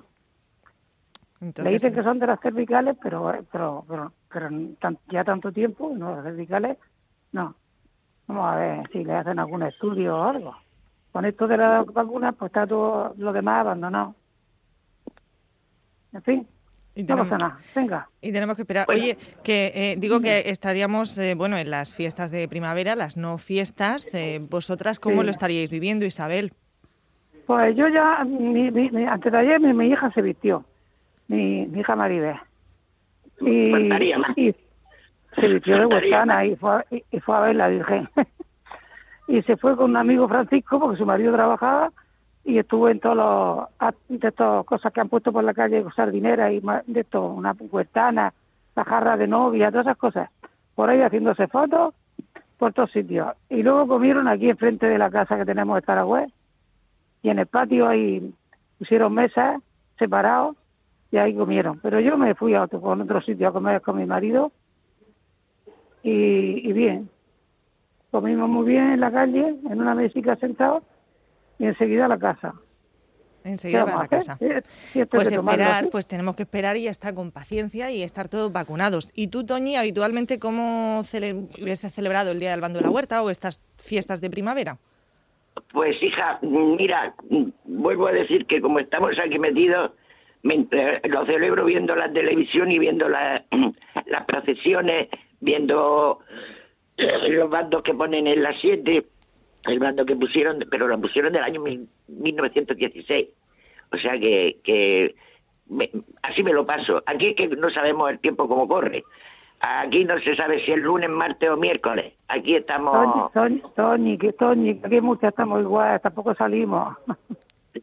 Le 1.39 1.71
dicen 1.71 1.93
que 1.93 2.03
son 2.03 2.19
de 2.19 2.27
las 2.27 2.39
cervicales, 2.39 2.95
pero 3.01 3.31
pero 3.51 3.83
pero, 3.89 4.13
pero 4.31 4.49
tan- 4.79 4.99
ya 5.09 5.23
tanto 5.23 5.51
tiempo, 5.51 5.91
no, 5.95 6.15
las 6.15 6.23
cervicales, 6.23 6.77
no. 7.31 7.55
Vamos 8.27 8.45
a 8.53 8.55
ver 8.57 8.89
si 8.91 9.03
le 9.03 9.13
hacen 9.13 9.39
algún 9.39 9.63
estudio 9.63 10.17
o 10.17 10.23
algo. 10.23 10.55
Con 11.11 11.25
esto 11.25 11.47
de 11.47 11.57
la 11.57 11.83
vacuna, 11.83 12.31
pues 12.33 12.49
está 12.49 12.67
todo 12.67 13.13
lo 13.17 13.33
demás 13.33 13.61
abandonado. 13.61 14.15
En 16.13 16.21
fin, 16.23 16.47
y 16.93 17.01
no 17.01 17.07
tenemos, 17.07 17.27
pasa 17.29 17.37
nada. 17.37 17.57
Venga. 17.75 18.09
y 18.21 18.31
tenemos 18.31 18.55
que 18.55 18.61
esperar. 18.63 18.85
Oye, 18.89 19.17
que 19.43 19.71
eh, 19.73 19.95
digo 19.97 20.19
que 20.21 20.49
estaríamos, 20.51 21.17
eh, 21.17 21.33
bueno, 21.35 21.57
en 21.57 21.71
las 21.71 21.93
fiestas 21.93 22.31
de 22.31 22.47
primavera, 22.47 22.95
las 22.95 23.17
no 23.17 23.37
fiestas. 23.37 24.13
eh, 24.13 24.39
¿Vosotras 24.47 24.99
cómo 24.99 25.21
Sí. 25.21 25.25
lo 25.25 25.31
estaríais 25.31 25.69
viviendo, 25.71 26.05
Isabel? 26.05 26.53
Pues 27.45 27.75
yo 27.75 27.87
ya, 27.87 28.23
mi, 28.25 28.71
mi- 28.71 29.05
antes 29.05 29.31
de 29.31 29.37
ayer 29.37 29.59
mi, 29.59 29.73
mi 29.73 29.87
hija 29.87 30.11
se 30.11 30.21
vistió, 30.21 30.63
mi, 31.27 31.65
mi 31.67 31.79
hija 31.81 31.95
Maribel. 31.95 32.35
Y, 33.41 33.71
Faltaría 33.71 34.17
más. 34.19 34.37
y 34.37 34.55
se 35.35 35.47
vistió 35.47 35.77
de 35.79 35.85
huertana 35.87 36.45
y 36.45 36.55
fue, 36.55 36.71
a- 36.71 36.85
y, 36.91 37.03
y 37.11 37.19
fue 37.19 37.35
a 37.35 37.39
ver 37.41 37.55
la 37.55 37.67
Virgen. 37.69 38.07
y 39.27 39.41
se 39.43 39.57
fue 39.57 39.75
con 39.75 39.91
un 39.91 39.97
amigo 39.97 40.27
Francisco 40.27 40.79
porque 40.79 40.97
su 40.97 41.05
marido 41.05 41.33
trabajaba 41.33 41.91
y 42.43 42.57
estuvo 42.57 42.89
en 42.89 42.99
todos 42.99 43.15
los 43.79 43.91
de 44.21 44.27
estas 44.27 44.65
cosas 44.65 44.91
que 44.93 44.99
han 45.01 45.09
puesto 45.09 45.31
por 45.31 45.43
la 45.43 45.53
calle, 45.53 45.83
sardineras 45.95 46.51
y 46.51 46.59
de 46.91 46.99
esto, 47.01 47.25
una 47.27 47.55
huertana, 47.71 48.33
la 48.75 48.83
jarra 48.83 49.15
de 49.17 49.27
novia, 49.27 49.69
todas 49.71 49.85
esas 49.87 49.97
cosas. 49.97 50.29
Por 50.75 50.89
ahí 50.89 51.01
haciéndose 51.01 51.47
fotos 51.47 51.93
por 52.57 52.73
todos 52.73 52.91
sitios. 52.91 53.27
Y 53.49 53.61
luego 53.63 53.87
comieron 53.87 54.27
aquí 54.27 54.49
enfrente 54.49 54.87
de 54.87 54.97
la 54.97 55.09
casa 55.09 55.37
que 55.37 55.45
tenemos 55.45 55.75
de 55.75 55.81
Taragüez 55.81 56.31
y 57.21 57.29
en 57.29 57.39
el 57.39 57.47
patio 57.47 57.87
ahí 57.87 58.33
pusieron 58.79 59.13
mesas 59.13 59.61
separados 59.97 60.55
y 61.11 61.17
ahí 61.17 61.35
comieron. 61.35 61.79
Pero 61.79 61.99
yo 61.99 62.17
me 62.17 62.35
fui 62.35 62.55
a 62.55 62.63
otro, 62.63 62.81
con 62.81 63.01
otro 63.01 63.21
sitio 63.21 63.49
a 63.49 63.53
comer 63.53 63.81
con 63.81 63.97
mi 63.97 64.05
marido 64.05 64.51
y, 66.03 66.67
y 66.67 66.73
bien. 66.73 67.09
Comimos 68.09 68.49
muy 68.49 68.65
bien 68.65 68.91
en 68.91 68.99
la 68.99 69.11
calle, 69.11 69.55
en 69.69 69.81
una 69.81 69.95
mesica 69.95 70.35
sentados 70.35 70.83
y 71.59 71.65
enseguida 71.65 72.05
a 72.05 72.09
la 72.09 72.19
casa. 72.19 72.53
¿Qué 73.43 73.49
Enseguida 73.49 73.85
para 73.85 73.97
a 73.97 74.01
la 74.01 74.07
casa. 74.07 74.37
Sí, 74.37 75.05
Pues 75.05 75.31
esperar, 75.31 75.89
pues 75.89 76.05
tenemos 76.05 76.35
que 76.35 76.43
esperar 76.43 76.77
y 76.77 76.83
ya 76.83 76.91
está 76.91 77.13
con 77.13 77.31
paciencia 77.31 77.89
y 77.89 78.03
estar 78.03 78.29
todos 78.29 78.51
vacunados. 78.53 79.11
¿Y 79.15 79.27
tú, 79.27 79.45
Toñi, 79.45 79.75
habitualmente 79.75 80.39
cómo 80.39 81.01
cele 81.03 81.47
celebrado 81.75 82.31
el 82.31 82.39
Día 82.39 82.51
del 82.51 82.61
Bando 82.61 82.79
de 82.79 82.85
la 82.85 82.91
Huerta 82.91 83.23
o 83.23 83.29
estas 83.29 83.59
fiestas 83.77 84.21
de 84.21 84.29
primavera? 84.29 84.77
Pues 85.73 86.01
hija, 86.03 86.39
mira, 86.41 87.13
vuelvo 87.63 88.07
a 88.07 88.11
decir 88.11 88.45
que 88.45 88.59
como 88.59 88.79
estamos 88.79 89.17
aquí 89.19 89.39
metidos, 89.39 89.91
me- 90.43 90.67
lo 91.07 91.25
celebro 91.25 91.63
viendo 91.65 91.95
la 91.95 92.11
televisión 92.11 92.71
y 92.71 92.79
viendo 92.79 93.07
la- 93.07 93.45
las 94.07 94.25
procesiones, 94.25 95.07
viendo 95.39 96.19
los 96.97 97.49
bandos 97.49 97.83
que 97.83 97.93
ponen 97.93 98.27
en 98.27 98.43
las 98.43 98.59
7, 98.59 99.05
el 99.65 99.79
bando 99.79 100.05
que 100.05 100.15
pusieron, 100.15 100.65
pero 100.69 100.87
lo 100.87 100.99
pusieron 100.99 101.31
del 101.31 101.43
año 101.43 101.61
mil- 101.61 101.87
1916. 102.07 103.29
O 103.93 103.97
sea 103.97 104.17
que, 104.19 104.57
que 104.63 105.15
me- 105.69 105.89
así 106.23 106.43
me 106.43 106.53
lo 106.53 106.65
paso. 106.65 107.01
Aquí 107.05 107.27
es 107.27 107.35
que 107.35 107.47
no 107.47 107.69
sabemos 107.69 108.09
el 108.11 108.19
tiempo 108.19 108.47
cómo 108.47 108.67
corre. 108.67 109.03
Aquí 109.61 110.03
no 110.05 110.19
se 110.19 110.35
sabe 110.35 110.63
si 110.65 110.71
es 110.71 110.79
lunes, 110.79 111.09
martes 111.09 111.49
o 111.49 111.55
miércoles. 111.55 112.13
Aquí 112.27 112.55
estamos... 112.55 113.31
Que 113.31 113.61
Toñi, 113.75 114.17
que 114.17 114.87
aquí 114.87 115.01
muchas 115.01 115.29
estamos 115.29 115.61
igual, 115.61 116.01
tampoco 116.01 116.33
salimos. 116.35 116.97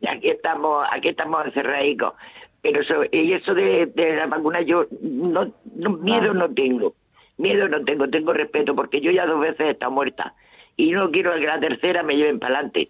Aquí 0.06 0.28
estamos 0.28 0.86
aquí 0.92 1.08
estamos 1.08 1.46
encerradicos 1.46 2.12
pero 2.60 2.82
eso 2.82 3.04
y 3.10 3.32
eso 3.32 3.54
de, 3.54 3.86
de 3.86 4.16
la 4.16 4.26
vacuna 4.26 4.60
yo 4.60 4.84
no, 5.00 5.50
no 5.74 5.90
miedo 5.90 6.34
no 6.34 6.52
tengo. 6.52 6.94
Miedo 7.38 7.68
no 7.68 7.82
tengo 7.84 8.08
tengo 8.08 8.34
respeto 8.34 8.74
porque 8.74 9.00
yo 9.00 9.10
ya 9.10 9.24
dos 9.24 9.40
veces 9.40 9.60
he 9.60 9.70
estado 9.70 9.92
muerta. 9.92 10.34
Y 10.76 10.90
no 10.90 11.10
quiero 11.10 11.34
que 11.34 11.46
la 11.46 11.58
tercera 11.58 12.02
me 12.02 12.16
lleven 12.16 12.38
para 12.38 12.56
adelante 12.56 12.88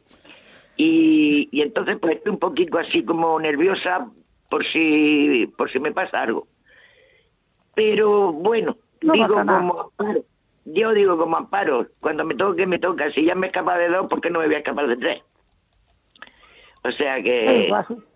y, 0.76 1.49
y 1.50 1.61
entonces 1.62 1.99
pues 2.00 2.16
estoy 2.16 2.33
un 2.33 2.38
poquito 2.38 2.78
así 2.78 3.04
como 3.04 3.38
nerviosa 3.40 4.09
por 4.49 4.64
si 4.66 5.47
por 5.59 5.71
si 5.71 5.80
me 5.80 5.92
pasa 5.92 6.23
algo 6.23 6.47
pero 7.78 8.32
bueno 8.32 8.76
No 9.02 9.12
digo 9.12 9.35
como 9.35 9.80
amparo 9.82 10.20
yo 10.64 10.92
digo 10.92 11.16
como 11.16 11.37
amparo 11.37 11.87
cuando 12.00 12.25
me 12.25 12.35
toque 12.35 12.66
me 12.66 12.80
toca 12.80 13.08
si 13.12 13.25
ya 13.25 13.37
me 13.37 13.47
escapa 13.47 13.78
de 13.78 13.88
dos 13.88 14.08
¿por 14.08 14.20
qué 14.20 14.30
no 14.30 14.40
me 14.40 14.47
voy 14.47 14.56
a 14.56 14.58
escapar 14.58 14.88
de 14.88 14.97
tres? 14.97 15.23
o 16.82 16.90
sea 16.90 17.23
que 17.23 17.68
Eh, 17.68 17.73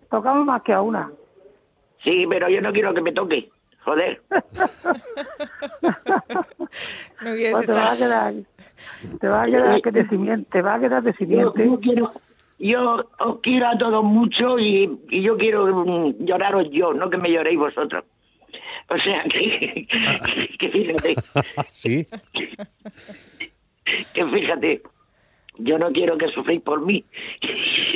tocamos 0.09 0.45
más 0.45 0.61
que 0.63 0.73
a 0.73 0.81
una. 0.81 1.09
Sí, 2.03 2.25
pero 2.29 2.49
yo 2.49 2.59
no 2.61 2.73
quiero 2.73 2.93
que 2.93 3.01
me 3.01 3.13
toque. 3.13 3.49
Joder. 3.85 4.21
No 7.21 7.31
quieres 7.31 7.51
Pues 7.53 7.65
te 7.67 7.71
va 7.73 7.91
a 7.91 7.97
quedar, 7.97 8.33
te 9.19 9.27
va 9.27 9.43
a 9.43 9.45
quedar 9.45 9.81
que 9.81 9.91
de 9.91 10.07
simiente, 10.09 10.49
te 10.51 10.61
va 10.61 10.73
a 10.75 10.79
quedar 10.79 11.03
de 11.03 11.11
Yo, 11.11 11.17
simiente. 11.17 11.65
yo 11.65 11.79
quiero, 11.79 12.11
yo 12.59 13.05
os 13.19 13.39
quiero 13.41 13.67
a 13.67 13.77
todos 13.77 14.03
mucho 14.03 14.59
y, 14.59 14.99
y 15.09 15.21
yo 15.21 15.37
quiero 15.37 15.65
mm, 15.67 16.25
lloraros 16.25 16.69
yo, 16.71 16.93
no 16.93 17.09
que 17.09 17.17
me 17.17 17.31
lloréis 17.31 17.59
vosotros. 17.59 18.03
O 18.89 18.97
sea, 18.97 19.23
que, 19.31 19.87
que 20.59 20.69
fíjate, 20.69 21.15
sí. 21.71 22.07
que 24.13 24.25
fíjate, 24.25 24.81
yo 25.57 25.77
no 25.77 25.91
quiero 25.91 26.17
que 26.17 26.27
sufréis 26.29 26.61
por 26.61 26.81
mí, 26.85 27.03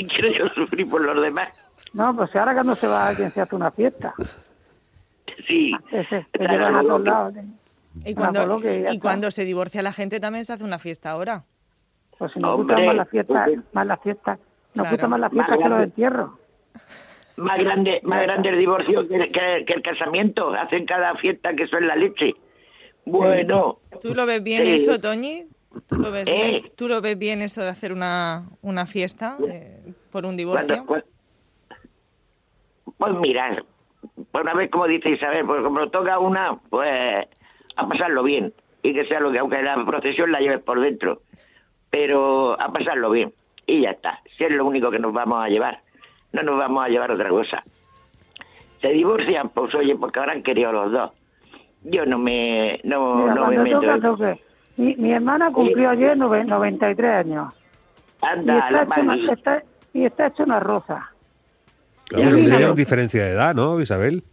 quiero 0.09 0.29
yo 0.31 0.47
sufrir 0.49 0.89
por 0.89 1.03
los 1.03 1.21
demás. 1.21 1.49
No, 1.93 2.15
pues 2.15 2.35
ahora 2.35 2.53
cuando 2.53 2.75
se 2.75 2.87
va 2.87 3.07
alguien 3.09 3.31
se 3.31 3.41
hace 3.41 3.55
una 3.55 3.71
fiesta. 3.71 4.13
Sí. 5.47 5.71
Ese, 5.91 6.25
Claro, 6.31 6.53
llevan 6.53 6.75
a 6.75 6.81
todos 6.81 7.03
lados. 7.03 7.33
Y 8.05 8.13
cuando, 8.15 8.59
y 8.91 8.99
cuando 8.99 9.31
se 9.31 9.43
divorcia 9.45 9.81
la 9.81 9.91
gente 9.93 10.19
también 10.19 10.45
se 10.45 10.53
hace 10.53 10.63
una 10.63 10.79
fiesta 10.79 11.11
ahora. 11.11 11.43
Pues 12.17 12.31
si 12.33 12.39
nos 12.39 12.59
Hombre, 12.59 12.75
gustan 12.75 12.85
más 12.87 12.95
las 12.95 13.09
fiestas, 13.09 13.47
hombre. 13.47 13.61
más 13.73 13.87
las 13.87 14.01
fiestas, 14.01 14.39
nos 14.39 14.73
Claro. 14.73 14.89
gustan 14.91 15.09
más 15.11 15.19
las 15.19 15.31
fiestas 15.31 15.49
Más 15.49 15.63
que 15.63 15.69
los 15.69 15.83
entierros. 15.83 16.31
Más 17.37 17.57
grande, 17.59 17.99
más 18.03 18.23
grande 18.23 18.49
el 18.49 18.57
divorcio 18.59 19.07
que, 19.07 19.29
que- 19.29 19.63
que 19.65 19.73
el 19.73 19.81
casamiento. 19.81 20.49
Hacen 20.53 20.85
cada 20.85 21.15
fiesta 21.15 21.53
que 21.55 21.63
eso 21.63 21.77
es 21.77 21.83
la 21.85 21.95
leche. 21.95 22.33
Bueno, 23.05 23.77
¿Tú 24.01 24.13
lo 24.13 24.25
ves 24.25 24.43
bien 24.43 24.65
Sí. 24.65 24.73
eso, 24.73 24.99
Toñi? 24.99 25.45
¿Tú 25.87 25.99
lo 25.99 26.11
ves, 26.11 26.27
Eh. 26.27 26.31
bien? 26.33 26.71
¿Tú 26.75 26.87
lo 26.89 26.99
ves 27.01 27.17
bien 27.17 27.41
eso 27.41 27.61
de 27.61 27.69
hacer 27.69 27.93
una, 27.93 28.49
una 28.61 28.85
fiesta 28.87 29.37
eh, 29.47 29.79
por 30.11 30.25
un 30.25 30.35
divorcio? 30.35 30.83
Cuando, 30.85 31.05
pues 32.97 33.13
mira, 33.21 33.63
por 34.31 34.41
una 34.41 34.53
vez 34.53 34.69
como 34.71 34.87
dice 34.87 35.09
Isabel, 35.09 35.45
pues 35.45 35.61
como 35.63 35.89
toca 35.89 36.19
una, 36.19 36.57
pues 36.69 37.27
a 37.75 37.87
pasarlo 37.87 38.23
bien. 38.23 38.53
Y 38.83 38.93
que 38.93 39.05
sea 39.05 39.19
lo 39.19 39.31
que, 39.31 39.39
aunque 39.39 39.61
la 39.61 39.83
procesión 39.85 40.31
la 40.31 40.39
lleves 40.39 40.61
por 40.61 40.79
dentro, 40.81 41.21
pero 41.89 42.59
a 42.59 42.71
pasarlo 42.71 43.11
bien. 43.11 43.33
Y 43.65 43.81
ya 43.81 43.91
está, 43.91 44.21
si 44.37 44.43
es 44.45 44.51
lo 44.55 44.65
único 44.65 44.89
que 44.91 44.99
nos 44.99 45.13
vamos 45.13 45.43
a 45.43 45.49
llevar. 45.49 45.81
No 46.43 46.51
nos 46.51 46.59
vamos 46.59 46.85
a 46.85 46.89
llevar 46.89 47.11
otra 47.11 47.29
cosa. 47.29 47.63
Se 48.81 48.89
divorcian, 48.89 49.49
pues 49.49 49.73
oye, 49.75 49.95
porque 49.95 50.19
habrán 50.19 50.43
querido 50.43 50.71
los 50.71 50.91
dos. 50.91 51.11
Yo 51.83 52.05
no 52.05 52.17
me, 52.19 52.79
no, 52.83 53.15
Mira, 53.15 53.35
no 53.35 53.47
me 53.47 53.57
meto. 53.59 53.99
toque. 54.01 54.41
Mi, 54.77 54.95
mi 54.95 55.11
hermana 55.11 55.51
cumplió 55.51 55.89
ayer 55.89 56.15
nove- 56.17 56.45
93 56.45 57.25
años. 57.25 57.53
Y 58.21 58.25
Anda, 58.25 58.59
está, 58.59 58.71
la 58.71 58.83
hecho 58.83 59.01
una, 59.01 59.33
está- 59.33 59.63
y 59.93 60.05
está 60.05 60.27
hecho 60.27 60.43
una 60.43 60.59
rosa. 60.59 61.11
Claro, 62.05 62.37
claro. 62.37 62.73
diferencia 62.73 63.23
de 63.23 63.31
edad, 63.31 63.55
¿no, 63.55 63.79
Isabel? 63.81 64.23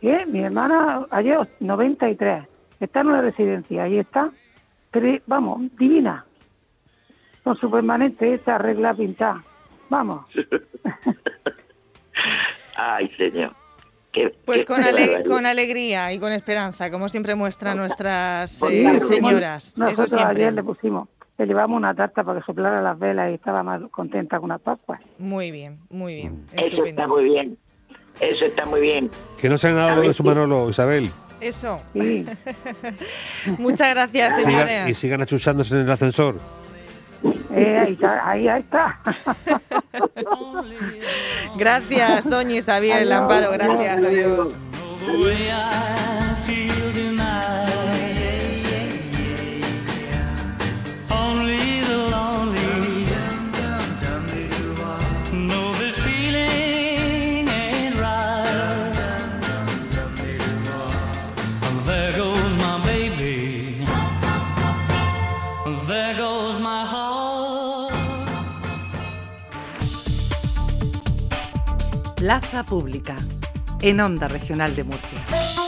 ¿Qué? 0.00 0.24
Mi 0.26 0.40
hermana 0.42 1.06
ayer 1.10 1.38
93. 1.60 2.44
Está 2.80 3.00
en 3.00 3.06
una 3.08 3.20
residencia. 3.20 3.84
Ahí 3.84 3.98
está. 3.98 4.30
Pero, 4.90 5.18
vamos, 5.26 5.62
divina. 5.78 6.24
Con 7.44 7.56
su 7.56 7.70
permanente 7.70 8.34
esta 8.34 8.58
regla 8.58 8.94
pintada. 8.94 9.42
Vamos. 9.88 10.26
Ay, 12.76 13.08
señor. 13.16 13.52
Qué- 14.12 14.34
Pues 14.44 14.60
qué 14.60 14.66
con, 14.66 14.82
ale- 14.84 15.00
barbaridad. 15.06 15.24
con 15.30 15.46
alegría 15.46 16.12
y 16.12 16.18
con 16.18 16.32
esperanza, 16.32 16.90
como 16.90 17.08
siempre 17.08 17.34
muestran 17.34 17.76
nuestras 17.76 18.58
Pues 18.60 18.72
eh, 18.72 18.80
claro, 18.82 19.00
señoras. 19.00 19.66
Eso 19.68 19.78
Nosotros 19.80 20.10
siempre. 20.10 20.36
ayer 20.36 20.52
le 20.54 20.62
pusimos 20.62 21.08
le 21.38 21.44
llevamos 21.44 21.76
una 21.76 21.94
tarta 21.94 22.24
para 22.24 22.40
que 22.40 22.46
soplara 22.46 22.80
las 22.80 22.98
velas 22.98 23.30
y 23.30 23.34
estaba 23.34 23.62
más 23.62 23.82
contenta 23.90 24.40
con 24.40 24.48
las 24.48 24.58
pascuas. 24.60 25.00
Muy 25.18 25.50
bien, 25.50 25.78
muy 25.90 26.14
bien. 26.14 26.32
Mm. 26.32 26.46
Eso 26.58 26.66
estupendo. 26.68 26.88
está 27.02 27.06
muy 27.08 27.24
bien. 27.24 27.58
Eso 28.22 28.44
está 28.46 28.64
muy 28.64 28.80
bien. 28.80 29.10
Que 29.38 29.50
no 29.50 29.58
se 29.58 29.68
han 29.68 29.76
dado 29.76 30.00
de 30.00 30.14
su 30.14 30.24
Manolo, 30.24 30.70
Isabel. 30.70 31.10
Eso. 31.38 31.76
Sí, 31.92 32.24
Muchas 33.58 33.90
gracias, 33.94 34.40
señores. 34.42 34.88
y 34.88 34.94
sigan 34.94 35.20
achuchándose 35.20 35.74
en 35.74 35.82
el 35.82 35.90
ascensor. 35.90 36.36
Eh, 37.54 37.78
ahí, 37.78 37.92
está, 37.92 38.30
ahí, 38.30 38.48
está. 38.58 38.98
Gracias, 41.56 42.28
doña 42.28 42.56
Isabel 42.56 42.92
Adiós. 42.92 43.12
Amparo. 43.12 43.52
Gracias, 43.52 44.02
adiós. 44.02 44.58
the 45.06 46.25
Pública, 72.64 73.16
en 73.82 74.00
Onda 74.00 74.28
Regional 74.28 74.74
de 74.74 74.84
Murcia. 74.84 75.65